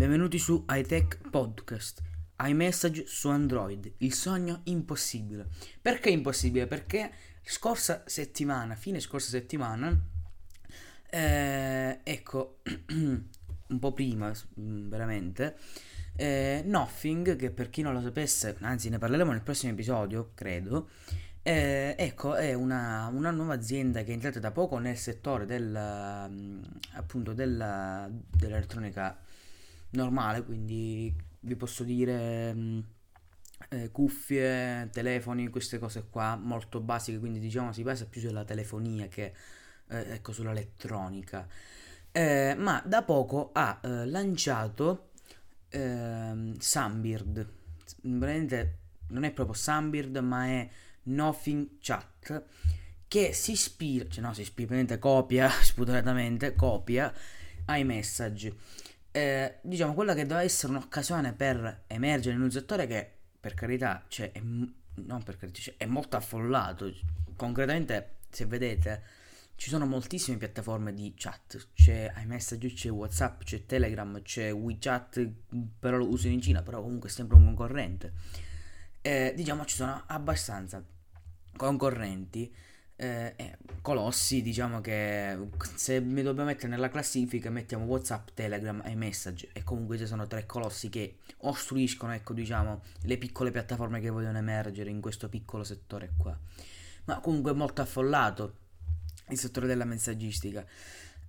[0.00, 2.00] Benvenuti su iTech Podcast,
[2.38, 5.48] iMessage su Android, il sogno impossibile.
[5.78, 6.66] Perché impossibile?
[6.66, 7.12] Perché
[7.42, 9.94] scorsa settimana, fine scorsa settimana,
[11.10, 15.58] eh, ecco, un po' prima mm, veramente,
[16.16, 20.88] eh, Nothing, che per chi non lo sapesse, anzi ne parleremo nel prossimo episodio, credo,
[21.42, 26.26] eh, ecco, è una, una, nuova azienda che è entrata da poco nel settore del,
[26.26, 26.62] mm,
[26.94, 29.28] appunto della, dell'elettronica
[29.90, 32.78] normale, quindi vi posso dire mm,
[33.70, 39.06] eh, cuffie, telefoni, queste cose qua molto basiche, quindi diciamo si basa più sulla telefonia
[39.08, 39.32] che
[39.88, 41.46] eh, ecco, sull'elettronica.
[42.12, 45.10] Eh, ma da poco ha eh, lanciato
[45.68, 47.52] ehm, Sunbird,
[48.02, 50.68] veramente non è proprio Sunbird ma è
[51.04, 52.44] Nothing Chat
[53.06, 57.12] che si ispira, cioè no si ispira, copia spudoratamente, copia
[57.68, 58.54] iMessage
[59.12, 64.04] eh, diciamo, quella che doveva essere un'occasione per emergere in un settore che, per carità,
[64.08, 66.92] cioè, è, non per carità, cioè, è molto affollato.
[67.36, 69.02] Concretamente, se vedete,
[69.56, 71.68] ci sono moltissime piattaforme di chat.
[71.74, 75.30] C'è iMessage, c'è WhatsApp, c'è Telegram, c'è WeChat,
[75.78, 78.12] però lo usano in Cina, però comunque è sempre un concorrente.
[79.02, 80.82] Eh, diciamo, ci sono abbastanza
[81.56, 82.50] concorrenti
[83.00, 85.34] eh, eh, colossi, diciamo che
[85.74, 90.26] se mi dobbiamo mettere nella classifica mettiamo Whatsapp, Telegram e Message e comunque ci sono
[90.26, 95.64] tre colossi che ostruiscono, ecco, diciamo, le piccole piattaforme che vogliono emergere in questo piccolo
[95.64, 96.38] settore qua.
[97.04, 98.56] Ma comunque è molto affollato
[99.30, 100.62] il settore della messaggistica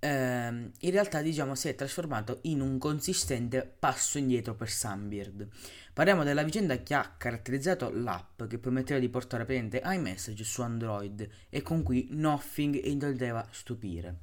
[0.00, 5.48] ehm, in realtà diciamo si è trasformato in un consistente passo indietro per Sunbird.
[5.92, 11.28] Parliamo della vicenda che ha caratterizzato l'app che prometteva di portare presente iMessage su Android
[11.48, 14.18] e con cui Nothing intendeva stupire.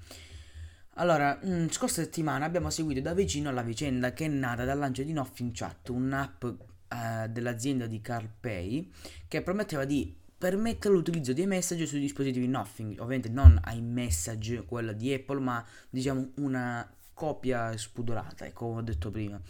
[0.97, 4.77] Allora, mh, mm, scorsa settimana abbiamo seguito da vicino la vicenda che è nata dal
[4.77, 8.91] lancio di Nothing Chat, un'app eh, dell'azienda di CarPay
[9.27, 10.15] che prometteva di
[10.45, 16.33] permette l'utilizzo di iMessage sui dispositivi Nothing, ovviamente non iMessage, quella di Apple, ma diciamo
[16.35, 19.41] una copia spudorata, ecco, come ho detto prima.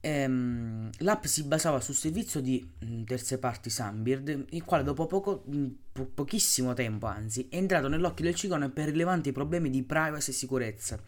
[0.00, 5.44] Ehm, l'app si basava sul servizio di mm, terze parti Sunbird, il quale dopo poco,
[5.48, 10.32] mm, po- pochissimo tempo anzi, è entrato nell'occhio del ciclone per rilevanti problemi di privacy
[10.32, 11.00] e sicurezza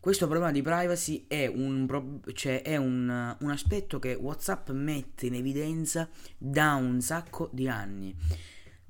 [0.00, 5.34] questo problema di privacy è un, cioè è un, un aspetto che WhatsApp mette in
[5.34, 8.16] evidenza da un sacco di anni.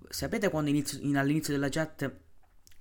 [0.08, 2.10] Sapete quando inizio, in, all'inizio della chat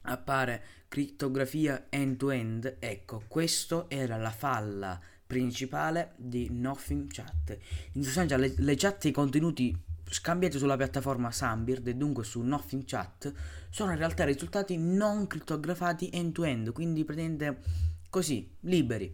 [0.02, 2.78] appare crittografia end-to-end?
[2.78, 7.58] Ecco, questo era la falla principale di Nothing Chat.
[7.94, 9.76] In sostanza le, le chat e i contenuti
[10.08, 13.32] scambiati sulla piattaforma Sunbird e dunque su Nothing Chat
[13.70, 17.62] sono in realtà risultati non crittografati end-to-end, quindi pretende
[18.10, 19.14] così, liberi.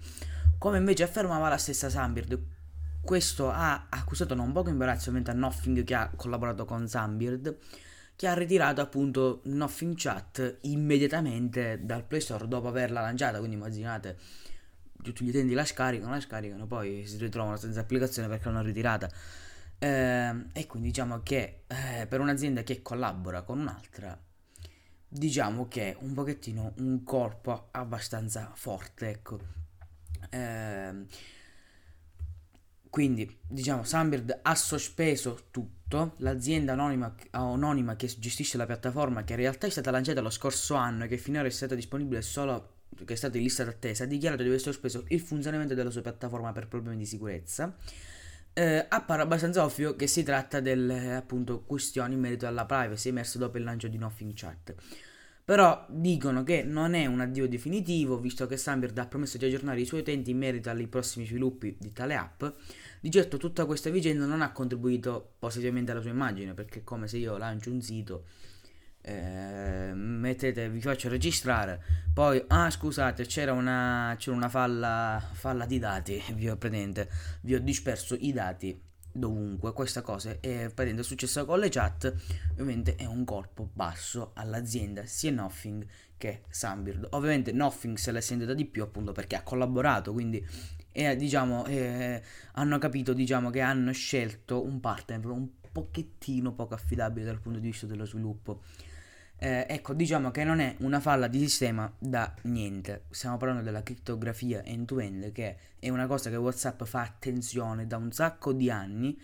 [0.57, 2.53] Come invece affermava la stessa Sunbird.
[3.01, 7.57] Questo ha accusato non poco imbarazzo a Nothing che ha collaborato con Sunbird,
[8.15, 13.37] che ha ritirato appunto Nothing Chat immediatamente dal Play Store dopo averla lanciata.
[13.37, 14.17] Quindi immaginate,
[15.03, 19.09] tutti gli utenti la scaricano, la scaricano, poi si ritrovano senza applicazione perché l'hanno ritirata.
[19.77, 24.17] Eh, e quindi diciamo che eh, per un'azienda che collabora con un'altra
[25.07, 29.39] diciamo che è un pochettino un corpo abbastanza forte, ecco.
[30.29, 31.05] Eh,
[32.89, 36.13] quindi, diciamo, Sunbird ha sospeso tutto.
[36.19, 40.75] L'azienda anonima, anonima, che gestisce la piattaforma, che in realtà è stata lanciata lo scorso
[40.75, 44.07] anno e che finora è stata disponibile solo che è stata in lista d'attesa, ha
[44.07, 47.75] dichiarato di aver sospeso il funzionamento della sua piattaforma per problemi di sicurezza.
[48.57, 53.37] Eh, appare abbastanza ovvio che si tratta delle appunto questioni in merito alla privacy emerse
[53.37, 54.73] dopo il lancio di Nothing Chat.
[55.43, 59.81] Però dicono che non è un addio definitivo, visto che Sunbird ha promesso di aggiornare
[59.81, 62.45] i suoi utenti in merito ai prossimi sviluppi di tale app.
[63.01, 67.09] Di certo tutta questa vicenda non ha contribuito positivamente alla sua immagine, perché è come
[67.09, 68.23] se io lancio un sito,
[69.07, 71.79] eh, mettete, vi faccio registrare,
[72.11, 76.57] poi, ah scusate, c'era una, c'era una falla, falla di dati, vi ho,
[77.41, 78.81] vi ho disperso i dati
[79.11, 79.73] dovunque.
[79.73, 82.13] Questa cosa è praticamente successa con le chat.
[82.53, 85.85] Ovviamente è un colpo basso all'azienda sia Nothing
[86.17, 87.09] che Sunbird.
[87.11, 90.43] Ovviamente Nothing se l'è sentita di più appunto perché ha collaborato, quindi
[90.91, 92.23] eh, diciamo, eh,
[92.53, 97.67] hanno capito diciamo, che hanno scelto un partner un pochettino poco affidabile dal punto di
[97.67, 98.63] vista dello sviluppo.
[99.45, 103.03] Eh, ecco, diciamo che non è una falla di sistema da niente.
[103.11, 108.11] Stiamo parlando della crittografia end-to-end, che è una cosa che WhatsApp fa attenzione da un
[108.11, 109.15] sacco di anni.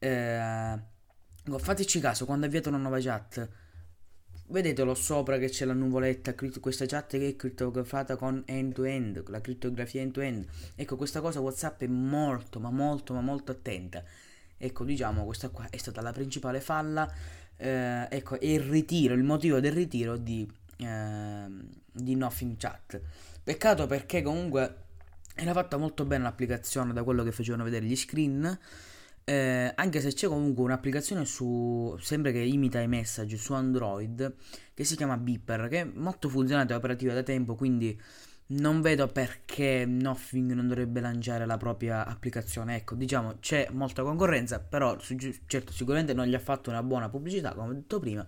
[0.00, 0.78] Eh,
[1.58, 3.48] fateci caso, quando avviate una nuova chat,
[4.48, 9.28] vedetelo sopra che c'è la nuvoletta, questa chat che è crittografata con end to end,
[9.28, 10.44] la crittografia end to end.
[10.74, 14.02] Ecco, questa cosa WhatsApp è molto, ma molto, ma molto attenta.
[14.56, 17.08] Ecco, diciamo, questa qua è stata la principale falla.
[17.62, 20.44] Eh, ecco, è il ritiro, il motivo del ritiro di,
[20.78, 21.46] eh,
[21.92, 23.00] di Nothing Chat.
[23.44, 24.76] Peccato perché comunque
[25.36, 28.58] era fatta molto bene l'applicazione da quello che facevano vedere gli screen.
[29.24, 34.34] Eh, anche se c'è comunque un'applicazione su sembra che imita i messaggi su Android
[34.74, 37.96] che si chiama Beeper che è molto funzionante e operativa da tempo quindi
[38.46, 42.76] non vedo perché Nothing non dovrebbe lanciare la propria applicazione.
[42.76, 44.96] Ecco diciamo c'è molta concorrenza però
[45.46, 48.26] certo sicuramente non gli ha fatto una buona pubblicità come ho detto prima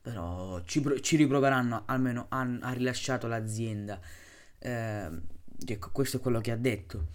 [0.00, 4.00] però ci, ci riproveranno almeno ha, ha rilasciato l'azienda.
[4.58, 5.08] Eh,
[5.66, 7.08] ecco questo è quello che ha detto.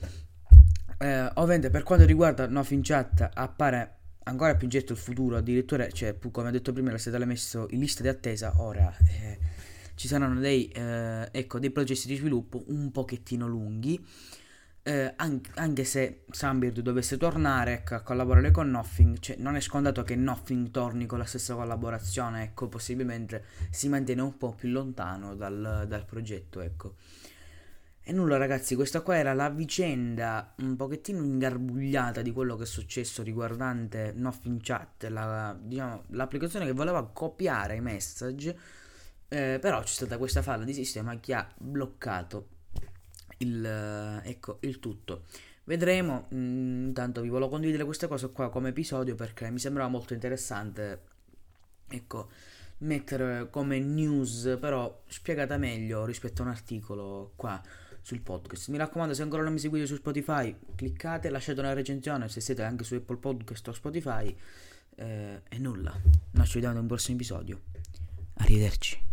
[1.00, 6.18] Eh, ovviamente per quanto riguarda Nothing Chat appare ancora più incerto il futuro, addirittura, cioè,
[6.32, 9.38] come ho detto prima, era stato messo in lista di attesa, ora eh,
[9.96, 14.06] ci saranno dei, eh, ecco, dei processi di sviluppo un pochettino lunghi.
[14.86, 20.04] Eh, anche, se Sunbird dovesse tornare ecco, a collaborare con Nothing, cioè, non è scontato
[20.04, 25.36] che Nothing torni con la stessa collaborazione, ecco, possibilmente si mantiene un po' più lontano
[25.36, 26.96] dal, dal progetto, ecco.
[28.06, 32.66] E nulla ragazzi, questa qua era la vicenda un pochettino ingarbugliata di quello che è
[32.66, 38.58] successo riguardante Nothing Chat, la, diciamo, l'applicazione che voleva copiare i message,
[39.34, 42.50] eh, però c'è stata questa falla di sistema che ha bloccato
[43.40, 45.24] il, eh, ecco, il tutto.
[45.64, 50.14] Vedremo, mm, intanto vi volevo condividere questa cosa qua come episodio perché mi sembrava molto
[50.14, 51.02] interessante,
[51.88, 52.30] ecco,
[52.80, 57.60] mettere come news però spiegata meglio rispetto a un articolo qua
[58.02, 58.68] sul podcast.
[58.70, 62.62] Mi raccomando, se ancora non mi seguite su Spotify, cliccate, lasciate una recensione se siete
[62.62, 64.36] anche su Apple Podcast o Spotify.
[64.96, 65.92] Eh, e nulla,
[66.32, 67.62] noi ci vediamo in un prossimo episodio.
[68.36, 69.13] Arrivederci.